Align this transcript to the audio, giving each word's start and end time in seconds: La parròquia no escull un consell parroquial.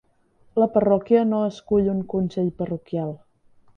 La 0.61 0.67
parròquia 0.77 1.21
no 1.33 1.41
escull 1.49 1.91
un 1.93 1.99
consell 2.15 2.51
parroquial. 2.63 3.15